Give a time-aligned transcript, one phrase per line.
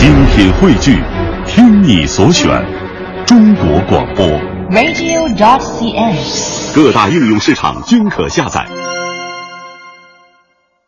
[0.00, 0.98] 精品汇聚，
[1.46, 2.48] 听你所选，
[3.26, 4.26] 中国广播。
[4.70, 6.16] radio.cn。
[6.74, 8.66] 各大应用市场均可下载。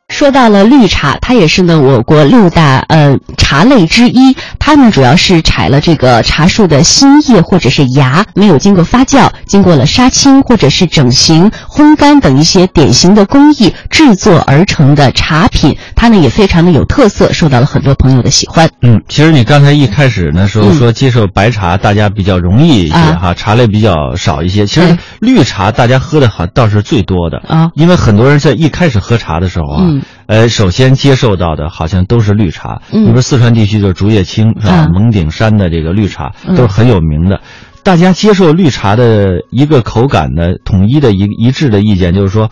[0.09, 4.35] 说到了绿茶，它也是呢我国六大呃茶类之一。
[4.65, 15.77] 它呢主要是采了这个茶树的新叶或者是芽，没有经过发酵，经过了杀青或者是整形、烘干等一些典型的工艺制作而成的茶品。
[15.97, 18.71] 它呢也非常的有特色，受到了很多朋友的喜欢。
[18.83, 24.65] 嗯，其实你刚才一开始呢时候嗯说接受白茶，大家比较容易一些啊哈，茶类比较少一些。
[24.65, 32.81] 其实哎绿茶大家喝的好倒是最多的啊因为很多人在一开始喝茶的时候啊，嗯呃，首先接受到的好像都是绿茶。
[32.91, 34.75] 嗯你说四川地区就是竹叶青是吧？
[34.77, 37.39] 啊蒙顶山的这个绿茶嗯都是很有名的。
[37.83, 42.51] 大家接受绿茶的一个口感的统一的一一致的意见就是说，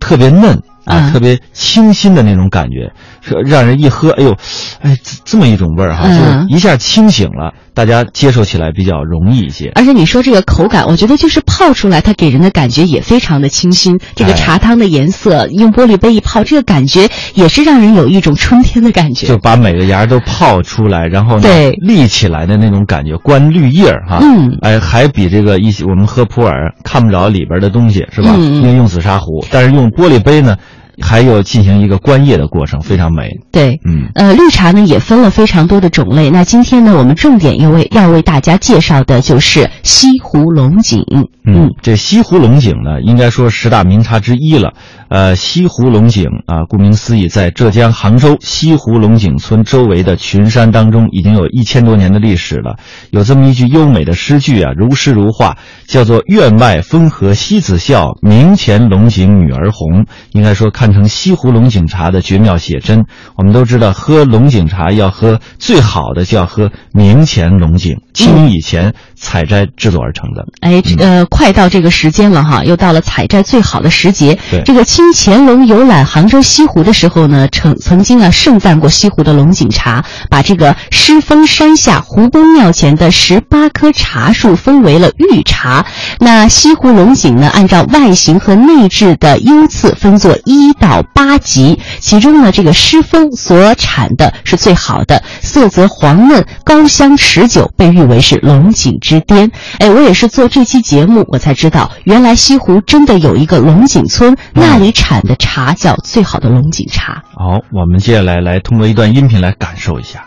[0.00, 4.36] 特别嫩啊，啊特别清新的那种感觉，是让人一喝，哎呦，
[4.80, 9.70] 哎，这这么一种味儿哈，嗯就是一下清醒了，大家接受起来比较容易一些。
[9.74, 13.98] 而且你说这个口感，我觉得就是泡出来，它给人的感觉也非常的清新。
[14.14, 19.26] 这个哎茶汤的颜色，用玻璃杯一泡，这个感觉也是让人有一种春天的感觉。
[19.26, 21.38] 就把每个芽儿都泡出来，然后
[21.80, 28.34] 立起来的那种感觉，观绿叶儿哈，嗯哎，还比这个一些我们喝普洱看不着里边的东西是吧？
[28.38, 30.56] 因为用紫砂壶，但是用玻璃杯呢，
[31.00, 33.30] 还有进行一个观叶的过程，非常美。
[33.50, 36.30] 对，嗯呃，绿茶呢也分了非常多的种类。
[36.30, 41.02] 那今天呢，我们重点要为要为大家介绍的就是西湖龙井。
[41.44, 44.74] 嗯，这西湖龙井呢，应该说十大名茶之一了。
[45.08, 52.76] 呃，西湖龙井啊，顾名思义，在浙江杭州西湖龙井村周围的群山当中，已经有一千多年的历史了。
[53.10, 60.04] 有这么一句优美的诗句啊，如诗如画，叫做“院外风和西子笑，明前龙井女儿红”。
[60.32, 63.06] 应该说，看成西湖龙井茶的绝妙写真。
[63.36, 70.46] 我们都知道，喝龙井茶要喝最好的，就要喝明前龙井，清明以前采摘制作而成的。
[70.60, 74.38] 哎，呃，快到这个时间了哈，又到了采摘最好的时节。
[74.50, 85.84] 对这个清乾隆游览杭州西湖的时候呢，曾曾经啊盛赞过西湖的龙井茶，把这个狮峰山下湖公庙前的十八棵茶树分为了御茶。
[86.20, 99.50] 那西湖龙井呢，按照外形和内质的优次分作一到八级，其中呢，这个狮峰所产的是最好的，色泽黄嫩，高香持久，被誉为是龙井之巅。
[99.78, 107.22] 哎，我也是做这期节目，我才知道，原来西湖真的有一个龙井村，那里产的茶叫最好的龙井茶。
[107.34, 110.22] 好，我们接下来来通过一段音频来感受一下。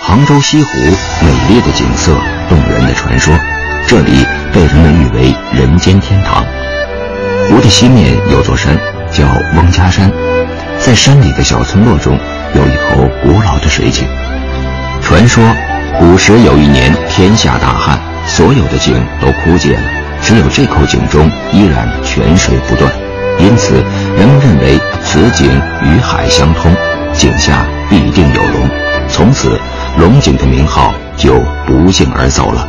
[0.00, 2.16] 杭州西湖美丽的景色，
[2.48, 3.34] 动人的传说，
[3.86, 6.44] 这里被人们誉为人间天堂。
[7.48, 8.76] 湖的西面有座山，
[9.10, 9.24] 叫
[9.56, 10.10] 翁家山，
[10.78, 12.18] 在山里的小村落中，
[12.54, 14.06] 有一口古老的水井。
[15.02, 15.42] 传说，
[15.98, 19.82] 古时有一年天下大旱，所有的井都枯竭了，
[20.22, 22.90] 只有这口井中依然泉水不断，
[23.38, 23.74] 因此
[24.16, 25.46] 人们认为此井
[25.82, 26.74] 与海相通，
[27.12, 28.68] 井下必定有龙。
[29.08, 29.58] 从此，
[29.98, 31.34] 龙井的名号就
[31.66, 32.68] 不胫而走了。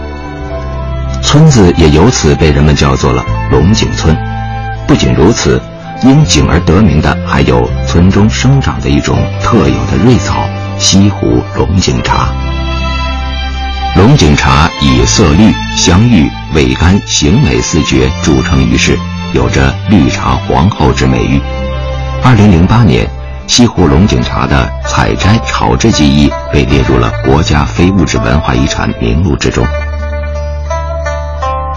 [1.21, 4.15] 村子也由此被人们叫做了龙井村。
[4.85, 5.61] 不仅如此，
[6.03, 10.47] 因井而得名的还有村中生长的一种特有的瑞草——
[10.77, 12.27] 西湖龙井茶。
[13.95, 18.97] 龙井茶以色绿、香郁、味甘、形美四绝著称于世，
[19.33, 21.39] 有着“绿茶皇后”之美誉。
[22.23, 23.07] 二零零八年，
[23.45, 29.63] 西湖龙井茶的采摘、炒制技艺被列入了国家非物质文化遗产名录之中。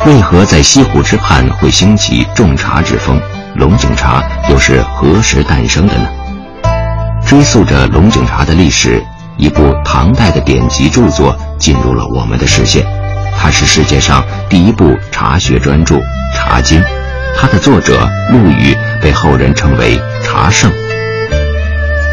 [0.06, 3.21] 为何在西湖之畔会兴起种茶之风？
[3.54, 6.09] 龙井茶又是何时诞生的呢？
[7.27, 9.04] 追溯着龙井茶的历史，
[9.36, 12.84] 一部唐代的典籍著作进入了我们的视线。
[13.38, 15.97] 它是世界上第一部茶学专著
[16.34, 16.80] 《茶经》，
[17.38, 20.72] 它的作者陆羽被后人称为茶圣。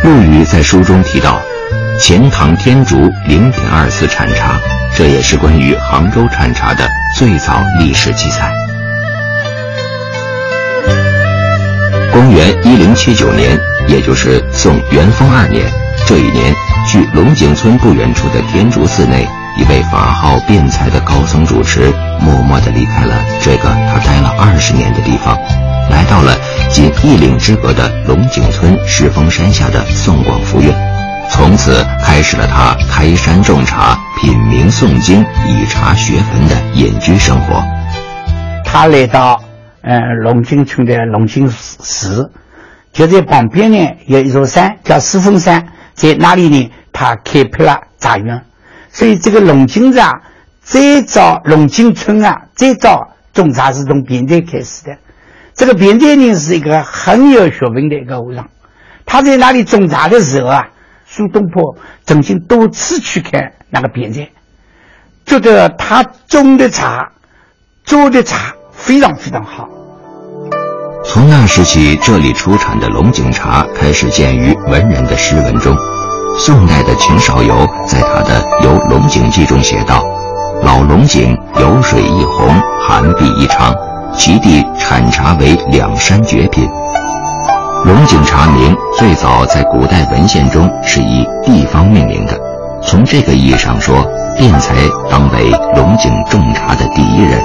[0.03, 1.41] 陆羽在书中提到，
[1.97, 4.59] 钱塘天竺零点二次产茶，
[4.93, 6.85] 这也是关于杭州产茶的
[7.17, 8.52] 最早历史记载。
[12.11, 15.72] 公元一零七九年，也就是宋元丰二年，
[16.05, 16.53] 这一年，
[16.88, 19.28] 距龙井村不远处的天竺寺内，
[19.58, 25.38] 一位法号辩才的高僧主持，默默地离开了这个他待了二十年的地方，
[25.90, 26.35] 来到了
[26.70, 30.76] 仅一岭之隔的龙井村石峰山下的宋广福院，
[31.29, 37.64] 从此开始了他开山种茶、品茗诵经、以茶学文的隐居生活。
[38.66, 39.41] 他来到
[39.82, 42.32] 呃龙井村的龙井寺，
[42.91, 48.45] 就在旁边呢有一座山叫石峰山，在那里呢，他开辟了茶园，
[48.90, 50.22] 所以这个龙井茶
[50.61, 54.97] 最早龙井村啊，最早种茶是从边寨开始的。
[55.53, 58.49] 这个边寨人是一个很有学问的一个和尚，
[59.05, 60.69] 他在那里种茶的时候啊，
[61.05, 64.29] 苏东坡曾经多次去看那个边寨，
[65.25, 67.11] 觉得他种的茶、
[67.84, 69.69] 做的茶非常非常好。
[71.05, 75.76] 从那时起，这里出产的龙井茶开始见于文人的诗文中。
[76.40, 80.02] 宋代的秦少游在他的《游龙井记》中写道
[80.64, 83.76] ：“老龙井有水一泓，寒碧一长，
[84.17, 86.67] 其地产茶为两山绝品。”
[87.85, 92.40] 龙井茶名最早在古代文献中是以地方命名的。
[92.82, 94.73] 从这个意义上说，辩才
[95.11, 97.44] 当为龙井种茶的第一人。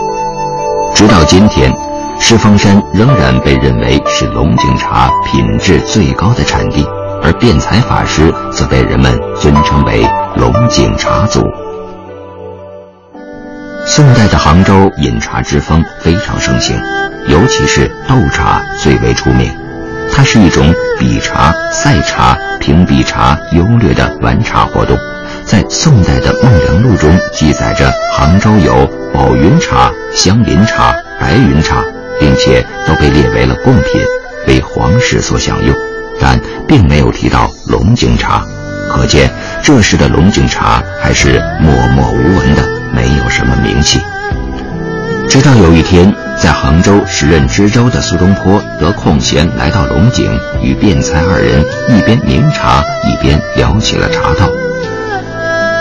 [0.95, 1.71] 直到今天。
[2.21, 6.87] 狮峰山仍然被认为是龙井茶品质最高的产地，
[7.23, 10.07] 而辩才法师则被人们尊称为
[10.37, 11.43] 龙井茶祖。
[13.87, 16.79] 宋代的杭州饮茶之风非常盛行，
[17.29, 19.51] 尤其是斗茶最为出名。
[20.13, 24.97] 它是一种比茶、赛茶、评比茶优劣的玩茶活动。
[25.45, 31.83] 在宋代的《孟良录》中记载着，杭州有宝云茶、香林茶、白云茶。
[32.21, 34.01] 并且都被列为了贡品，
[34.47, 35.75] 为皇室所享用，
[36.21, 38.45] 但并没有提到龙井茶，
[38.91, 39.31] 可见
[39.63, 42.63] 这时的龙井茶还是默默无闻的，
[42.95, 44.01] 没有什么名气。
[45.29, 50.31] 直到有一天，在杭州时任知州的苏东坡得空闲来到龙井，
[50.63, 54.49] 与卞才二人一边茗茶，一边聊起了茶道。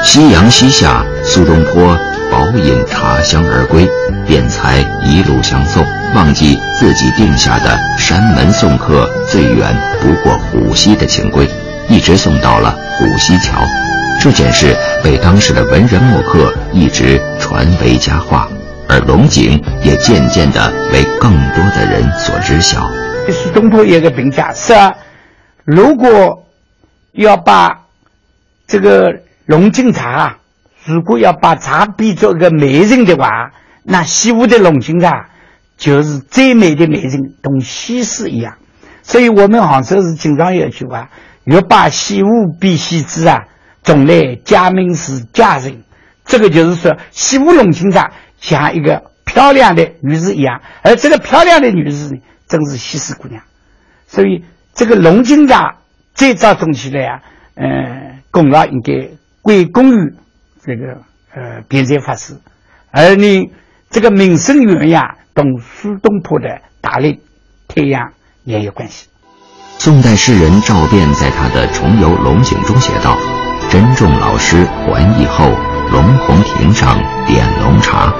[0.04, 1.98] 夕阳西下，苏东坡
[2.30, 3.90] 饱饮茶香而归，
[4.28, 5.86] 辩才一路相送。
[6.16, 11.48] 忘记自己定下的山门送客最远不过虎溪的情规，
[11.90, 13.62] 一直送到了虎溪桥。
[14.20, 18.48] 这件事被当时的文人墨客一直传为佳话，
[18.88, 22.90] 而龙井也渐渐的为更多的人所知晓。
[23.30, 24.74] 苏东坡有个评价是：
[25.66, 26.48] 如果
[27.12, 27.82] 要把
[28.66, 30.38] 这个龙井茶，
[30.86, 33.52] 如果要把茶比作一个美人的话，
[33.84, 35.28] 那西湖的龙井茶。
[35.78, 38.58] 就是最美的美人，同西施一样。
[39.04, 41.12] 所以我们杭州是经常有一句话
[41.46, 42.30] ：“欲把西湖
[42.60, 43.46] 比西子啊，
[43.84, 45.84] 总来佳名是佳人。”
[46.26, 53.44] 这个就是说，西湖龙井茶像一个漂亮的女士一样，而这个漂亮的女士呢，正是西施姑娘。
[54.08, 55.78] 所以，这个龙井茶
[56.14, 57.22] 最早种起来啊，
[57.56, 60.16] 嗯，功劳应该归功于
[60.62, 61.02] 这个
[61.34, 62.36] 呃辩才法师，
[62.92, 63.52] 而你
[63.90, 65.17] 这个名声远扬。
[65.38, 67.20] 同苏东坡的大力
[67.68, 68.10] 太阳
[68.44, 69.06] 也有关系。
[69.78, 73.16] 宋代诗人赵卞在他的《重游龙井》中写道
[73.70, 75.46] ：“珍重老师还义后，
[75.92, 76.98] 龙红亭上
[77.28, 78.12] 点龙茶。”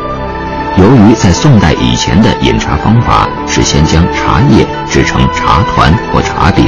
[0.78, 6.64] 由于在宋代以前的饮茶方法是先将茶叶制成茶团或茶饼，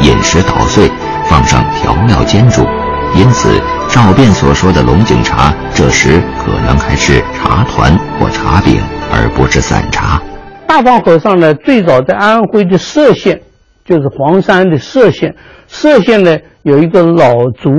[0.00, 0.90] 饮时捣碎，
[1.26, 2.66] 放上调料煎煮，
[3.14, 8.82] 因此赵卞所说的龙井茶，这时可能还是茶团或茶饼。
[9.12, 10.22] 而不是散茶。
[10.66, 13.42] 大方和尚呢，最早在安徽的歙县，
[13.84, 15.36] 就是黄山的歙县。
[15.68, 17.70] 歙县呢有一个老竹，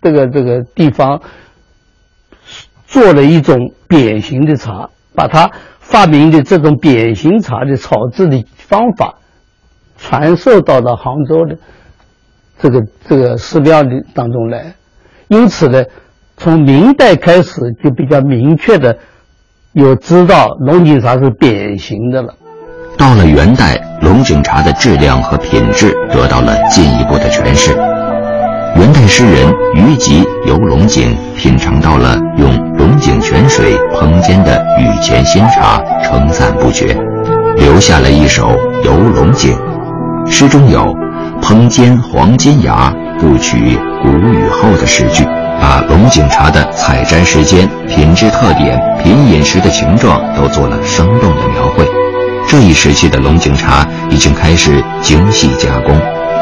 [0.00, 1.20] 这个这个地方，
[2.86, 5.50] 做了一种扁形的茶，把他
[5.80, 9.16] 发明的这种扁形茶的炒制的方法，
[9.98, 11.58] 传授到了杭州的
[12.60, 14.74] 这个这个寺庙的当中来。
[15.26, 15.82] 因此呢，
[16.36, 18.96] 从明代开始就比较明确的。
[19.76, 22.32] 又知道龙井茶是扁形的了。
[22.96, 27.74] 到了元代，龙井茶的质量和品质得到了进一步的诠释。
[27.74, 36.96] 元代诗人虞吉游龙井，品尝到了用龙井泉水烹煎的雨前新茶，称赞不绝，
[37.58, 38.48] 留下了一首
[38.82, 39.54] 《游龙井》。
[40.26, 40.96] 诗中有
[41.42, 45.22] “烹煎黄金芽，不取谷雨后”的诗句。
[45.60, 51.86] 把龙井茶的采摘时间、品质特点、品饮时的形状都做了生动的描绘。
[52.48, 56.00] 这一时期的龙井茶已经开始精细加工，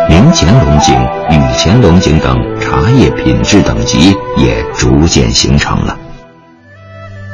[0.08, 0.94] 明前龙井、
[1.30, 5.96] 雨前龙井等茶叶品质等级也逐渐形成了。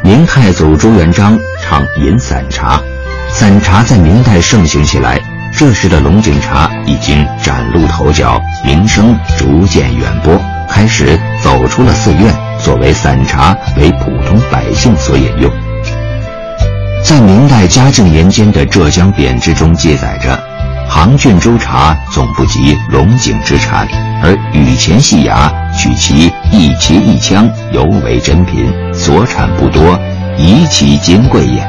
[0.02, 2.80] 明太祖朱元璋常饮散茶，
[3.28, 5.20] 散茶在明代盛行起来。
[5.52, 10.40] 这时的龙井茶已经崭露头角，名声逐渐远播。
[10.70, 15.50] 开始走出了寺院，作为散茶为普通百姓所饮用。
[17.02, 20.38] 在明代嘉靖年间的浙江贬志中记载着
[20.88, 23.86] ：“杭郡州茶总不及龙井之产，
[24.22, 29.98] 而雨前细芽取其一旗一枪，尤为珍品，所产不多，
[30.36, 31.66] 宜其金贵也。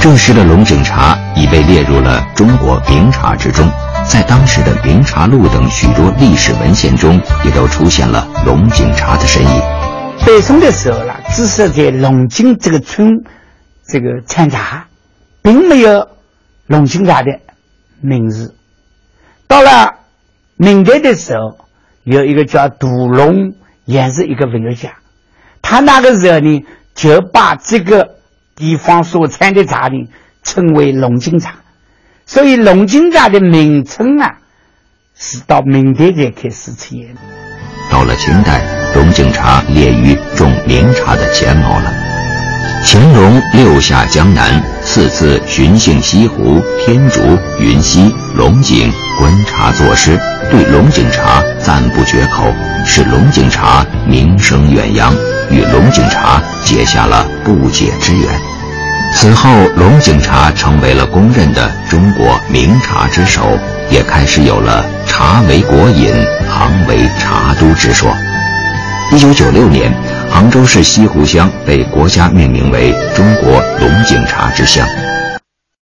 [0.00, 3.68] 这时的龙井茶已被列入了中国名茶之中，
[4.08, 9.62] 在当时的《明茶录》等许多历史文献中，也都出现了龙井茶的身影。
[10.24, 13.24] 北宋的时候呢，只是在龙井这个村
[13.84, 14.86] 这个产茶，
[15.42, 16.08] 并没有
[16.66, 17.40] 龙井茶的
[18.00, 18.54] 名字。
[19.48, 19.94] 到了
[20.56, 21.58] 明代的时候，
[22.04, 24.94] 有一个叫杜龙，也是一个文学家，
[25.62, 28.16] 他那个时候呢，就把这个
[28.54, 30.08] 地方所产的茶呢
[30.44, 31.56] 称为龙井茶，
[32.26, 34.34] 所以龙井茶的名称啊，
[35.16, 37.20] 是到明代才开始出现的。
[37.88, 38.60] 到了清代，
[38.96, 41.92] 龙井茶列于众名茶的前茅了。
[42.84, 47.20] 乾隆六下江南，四次巡幸西湖、天竺、
[47.60, 50.18] 云溪、龙井，观察作诗，
[50.50, 52.52] 对龙井茶赞不绝口，
[52.84, 55.14] 使龙井茶名声远扬，
[55.50, 58.55] 与龙井茶结下了不解之缘。
[59.18, 63.58] 此后，龙井茶成为了公认的中国名茶之首，
[63.90, 66.12] 也开始有了“茶为国饮，
[66.46, 68.14] 杭为茶都”之说。
[69.10, 69.90] 一九九六年。
[70.28, 74.86] 杭州市西湖乡被国家命名为中国龙井茶之乡。